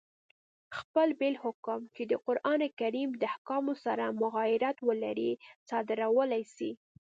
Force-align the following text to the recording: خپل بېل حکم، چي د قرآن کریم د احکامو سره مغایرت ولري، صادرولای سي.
خپل 0.77 1.07
بېل 1.19 1.35
حکم، 1.43 1.79
چي 1.95 2.03
د 2.11 2.13
قرآن 2.25 2.61
کریم 2.79 3.09
د 3.17 3.21
احکامو 3.33 3.73
سره 3.85 4.05
مغایرت 4.21 4.77
ولري، 4.87 5.31
صادرولای 5.69 6.43
سي. 6.55 6.69